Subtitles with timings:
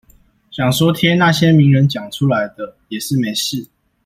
[0.49, 3.67] 想說貼那些名人講出來的也是沒事